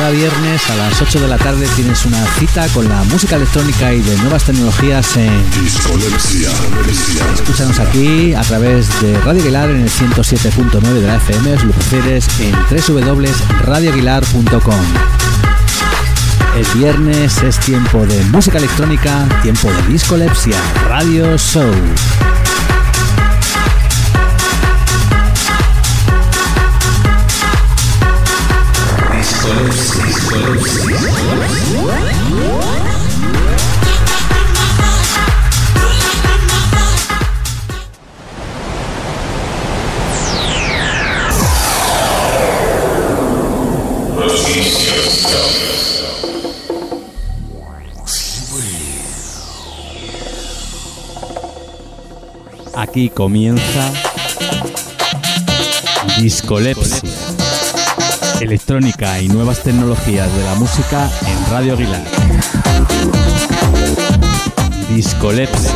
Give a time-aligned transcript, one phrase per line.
[0.00, 3.92] Cada viernes a las 8 de la tarde tienes una cita con la música electrónica
[3.92, 6.48] y de nuevas tecnologías en Discolepsia.
[7.34, 11.72] Escúchanos aquí a través de Radio Aguilar en el 107.9 de la FM, si lo
[11.72, 14.80] prefieres en www.radioaguilar.com.
[16.56, 20.56] El viernes es tiempo de música electrónica, tiempo de discolepsia,
[20.88, 21.70] Radio Show.
[52.74, 53.92] Aquí comienza
[56.18, 56.99] Discolepsia.
[58.40, 62.02] Electrónica y nuevas tecnologías de la música en Radio Aguilar.
[64.94, 65.72] Discolepsia.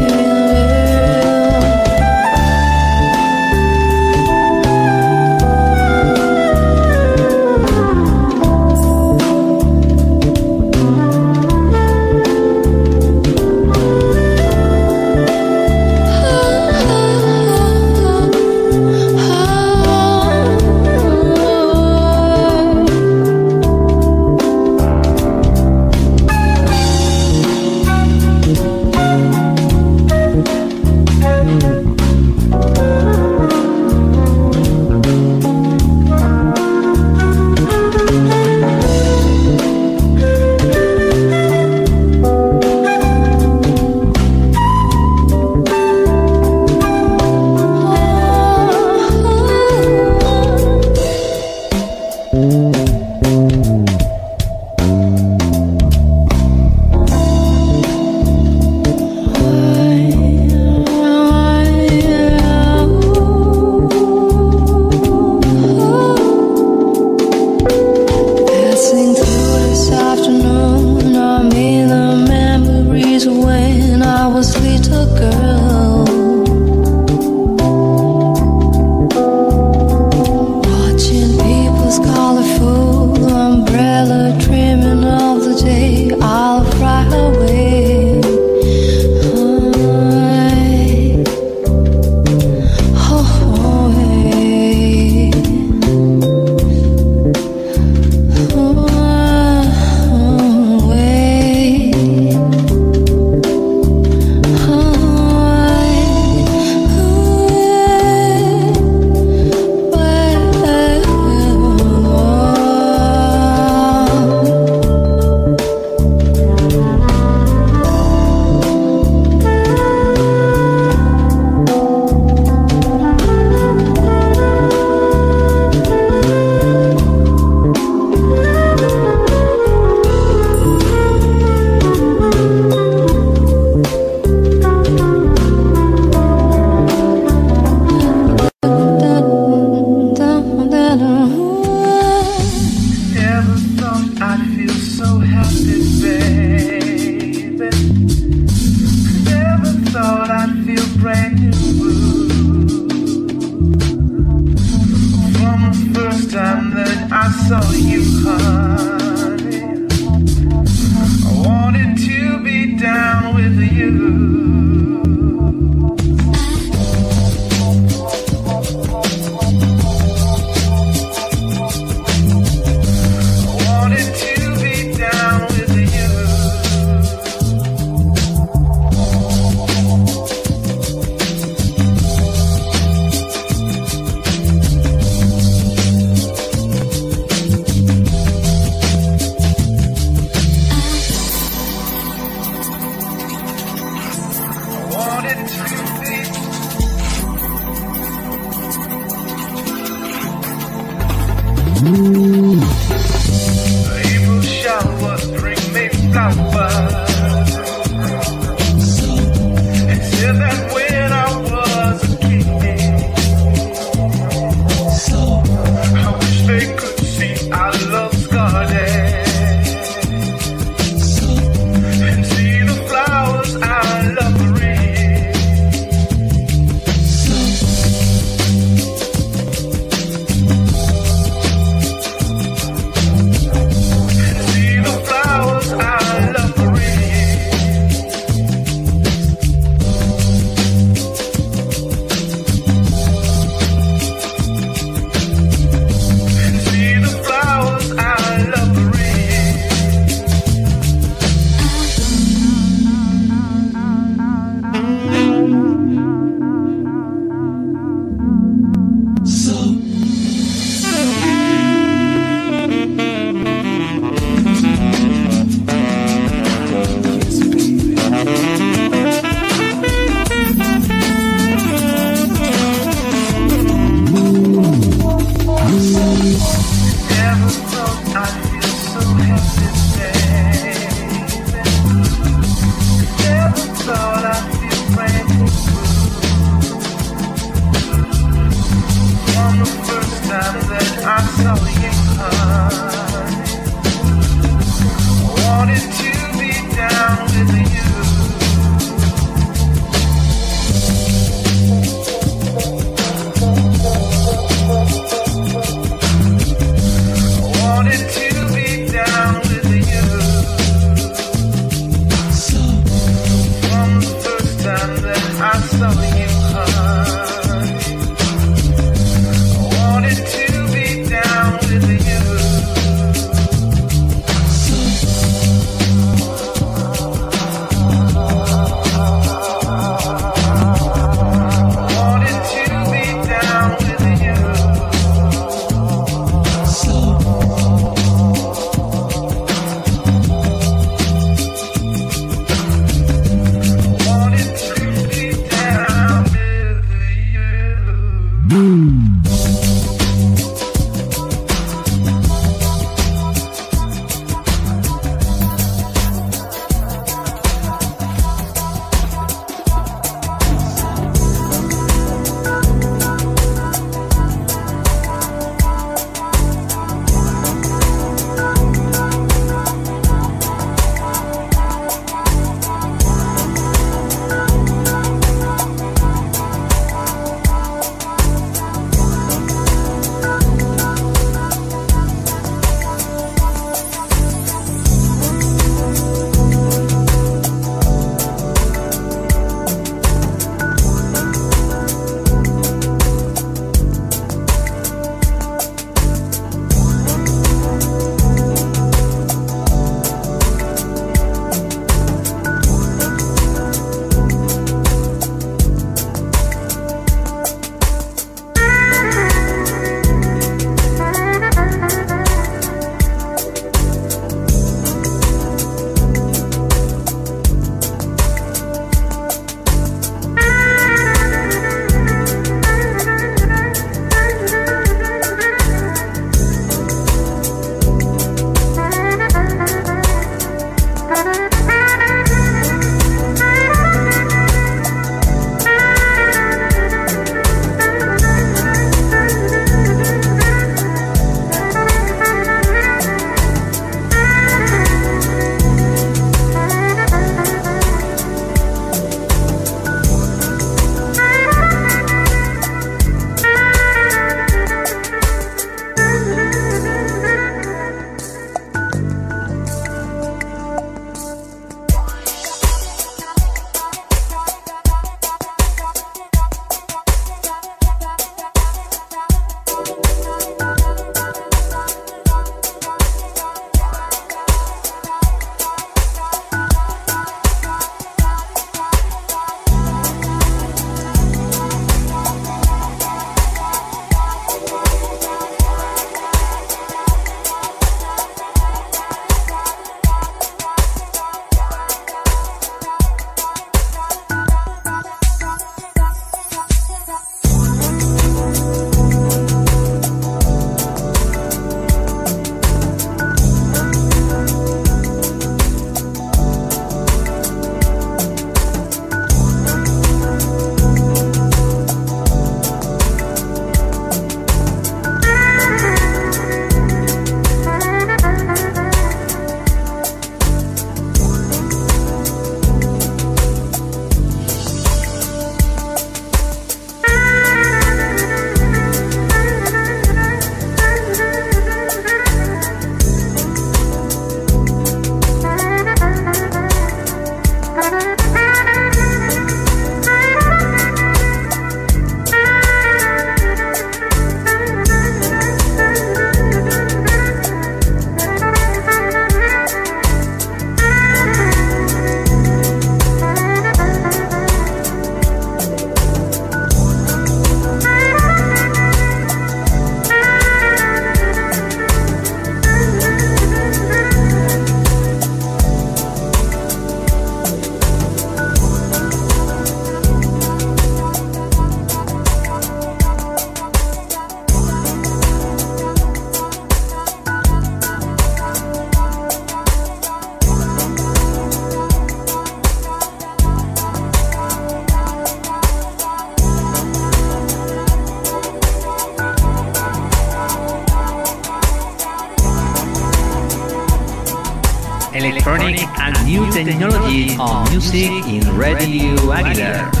[597.91, 600.00] Music in Radio Aguilar.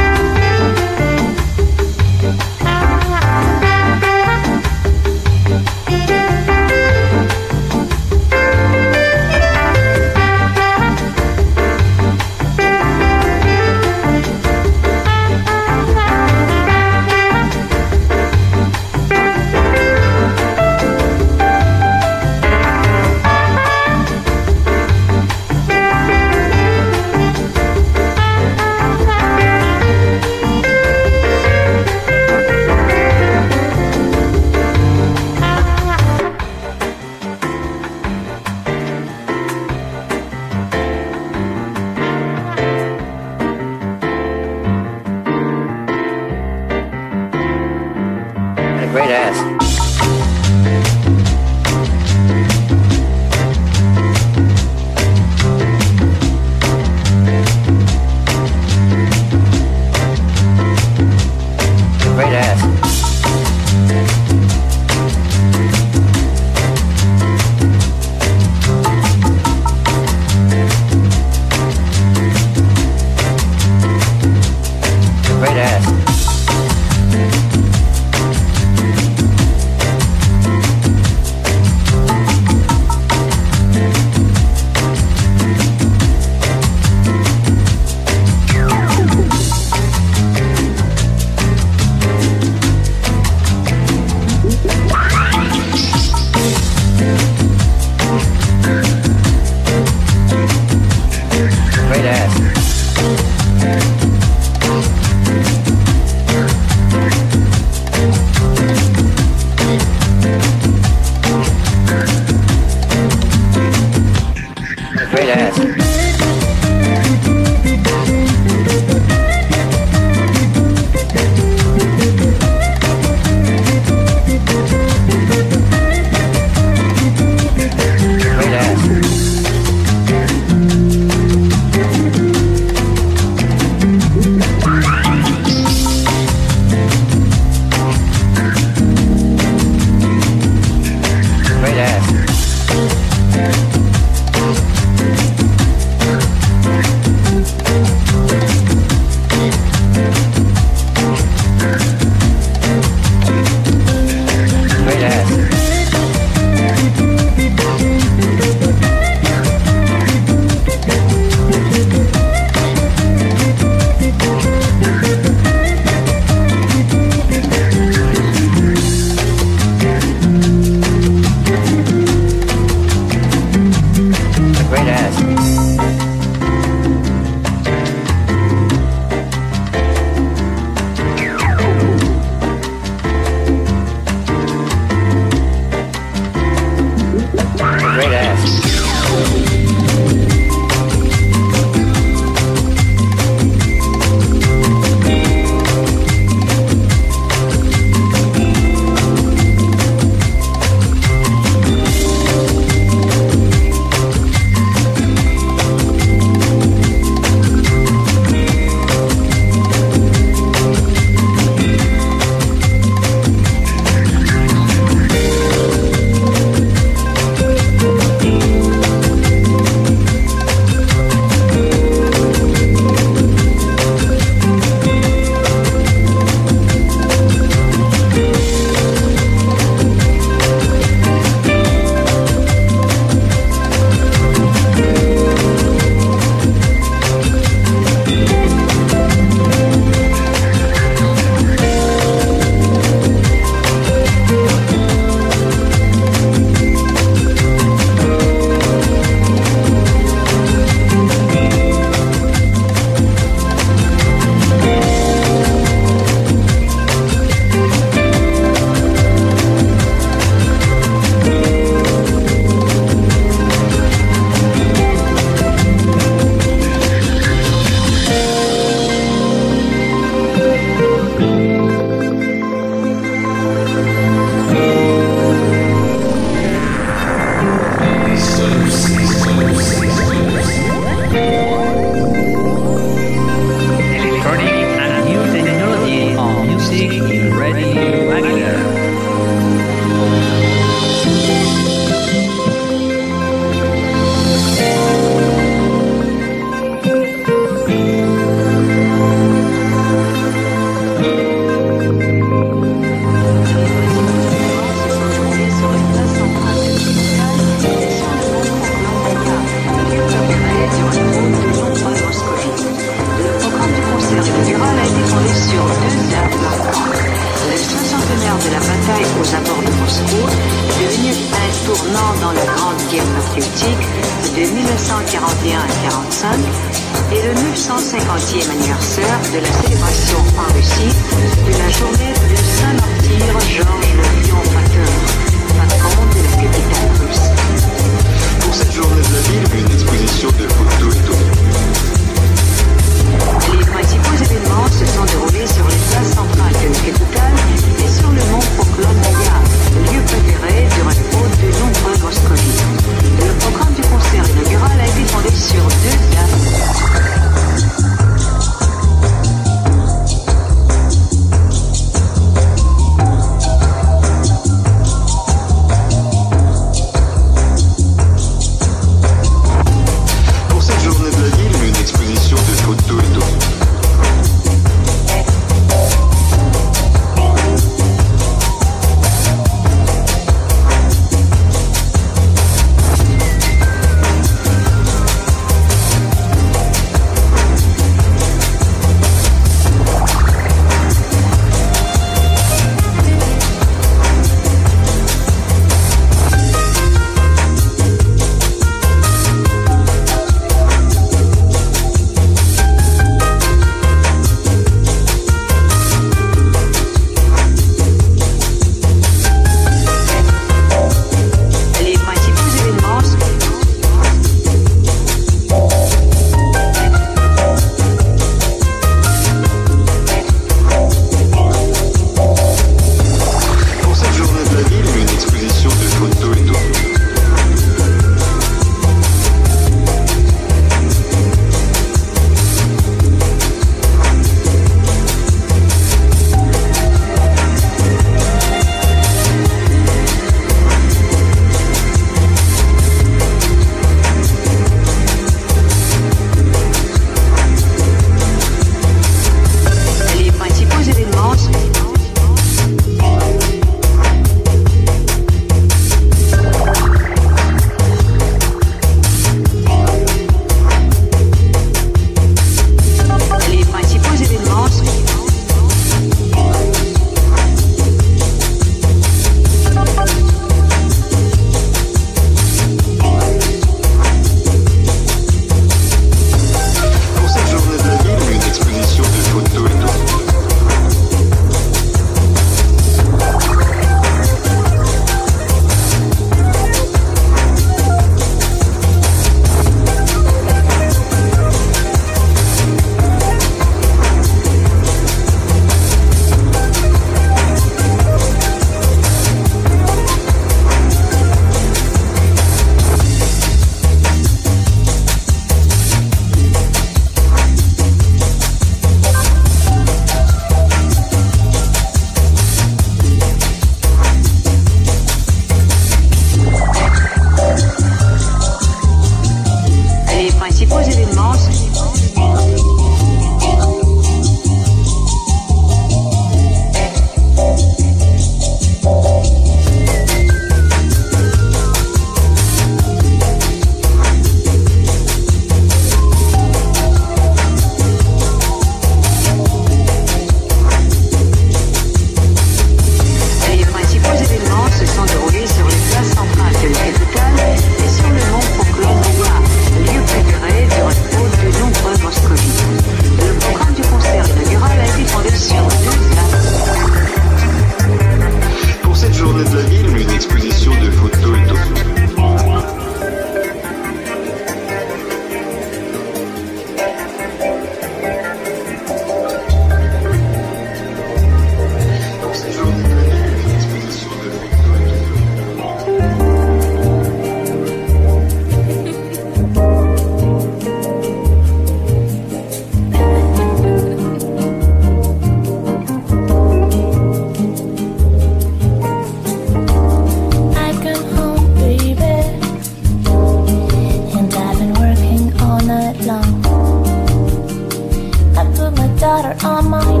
[599.51, 600.00] 妈妈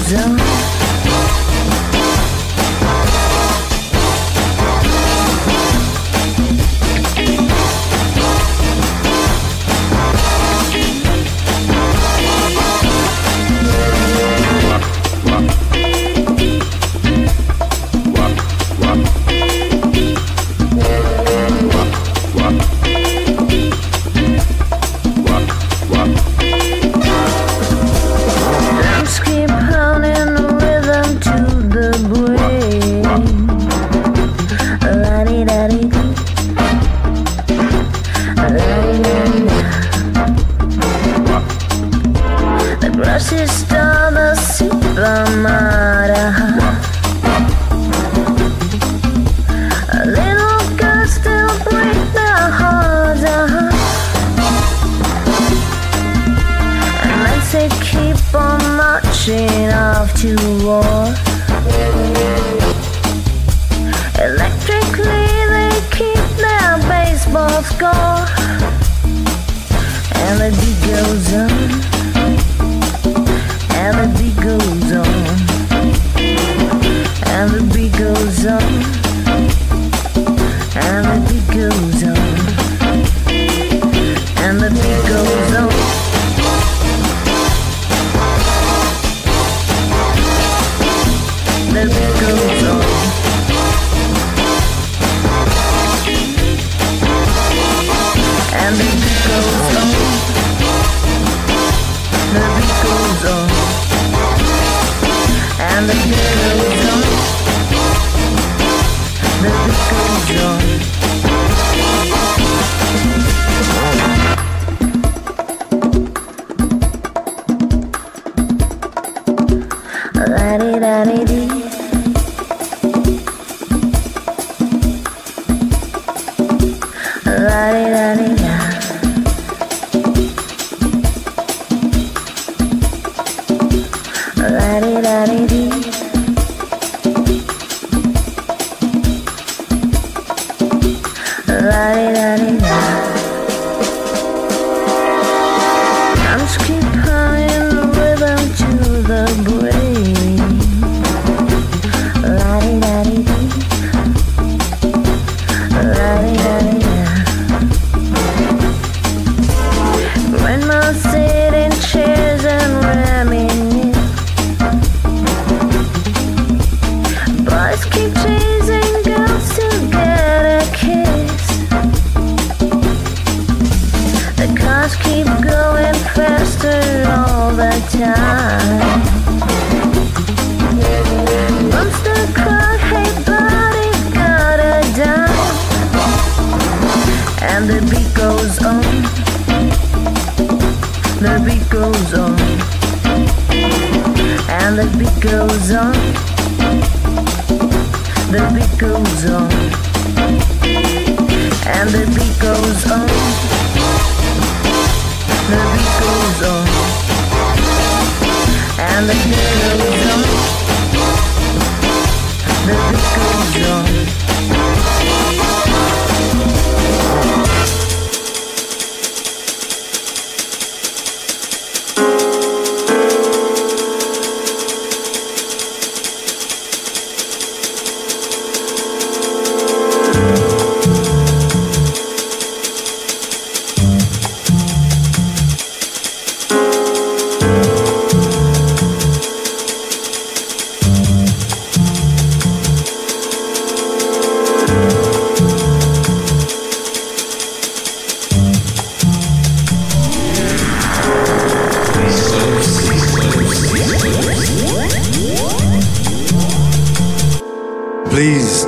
[0.00, 0.73] zone.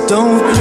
[0.07, 0.56] Don't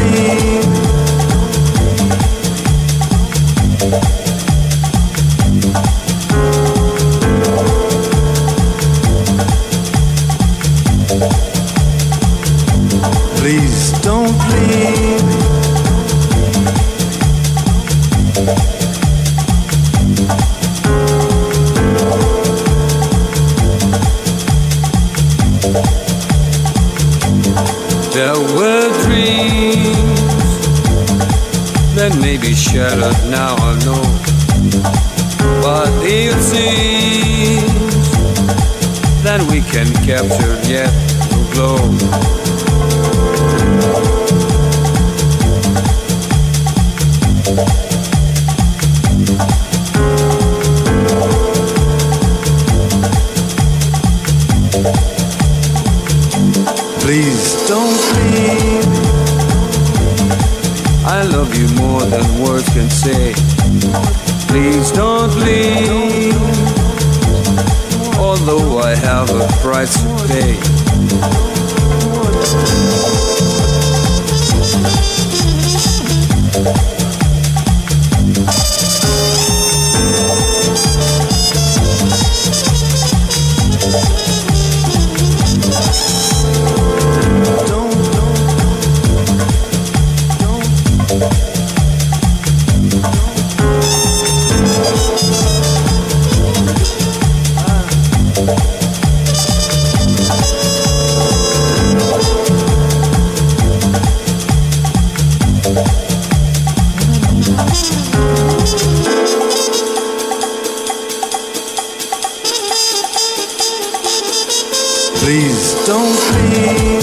[115.27, 116.17] Please don't
[116.55, 117.03] leave.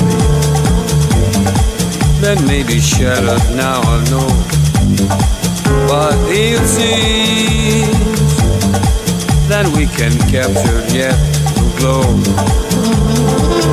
[2.21, 4.29] That may be shattered now, I know.
[5.89, 7.91] But it seems
[9.49, 11.19] that we can capture yet
[11.55, 13.72] to glow.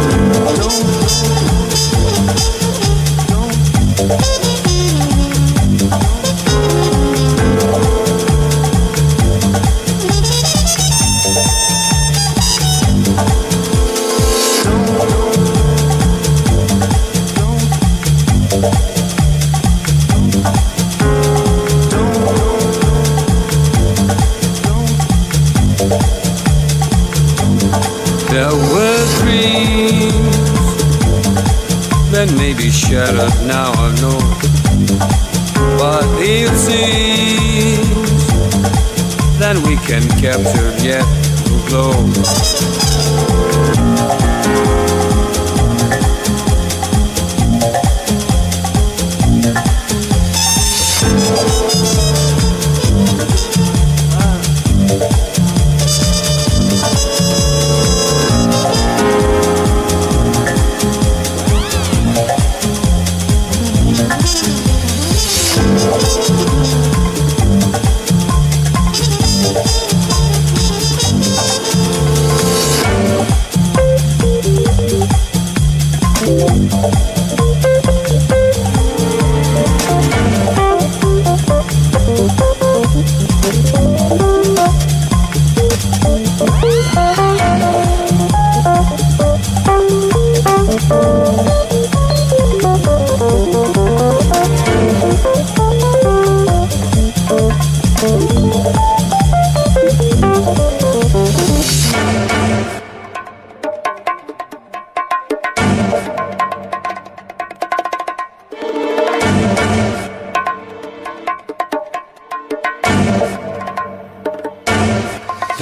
[32.90, 34.18] Shattered now, I know.
[35.78, 38.26] But it seems
[39.38, 41.06] that we can capture yet
[41.46, 42.69] to glow.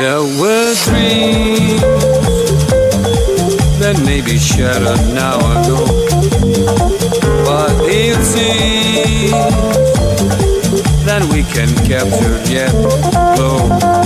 [0.08, 1.82] There were dreams
[3.78, 5.36] that may be shattered now,
[5.68, 5.84] know.
[7.44, 9.32] But it seems
[11.04, 12.72] that we can capture yet
[13.36, 13.97] to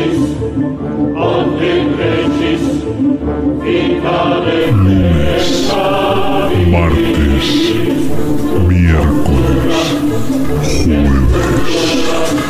[0.00, 0.18] Regis,
[1.14, 2.64] Ante Regis,
[3.62, 4.72] Vicare
[6.70, 7.48] martes,
[8.66, 9.78] miércoles,
[10.84, 12.49] jueves.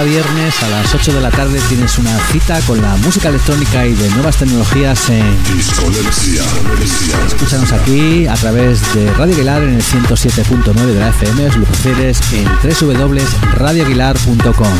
[0.00, 3.86] Cada viernes a las 8 de la tarde tienes una cita con la música electrónica
[3.86, 6.42] y de nuevas tecnologías en Discolepsia.
[7.26, 11.66] Escúchanos aquí a través de Radio Aguilar en el 107.9 de la FM, si lo
[11.66, 14.72] prefieres en www.radioaguilar.com.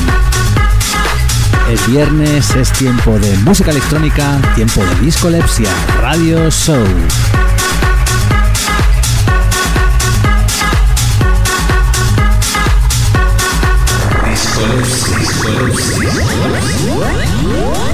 [1.69, 5.69] El viernes es tiempo de música electrónica, tiempo de discolepsia,
[6.01, 6.83] Radio Show.
[14.61, 17.90] Surf, surf, surf, surf.